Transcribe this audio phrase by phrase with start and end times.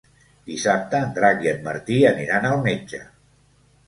[0.51, 3.03] Dissabte en Drac i en Martí aniran al metge.